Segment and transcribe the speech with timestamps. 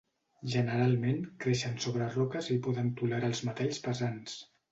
[0.53, 4.43] Generalment creixen sobre roques i poden tolerar els metalls pesants.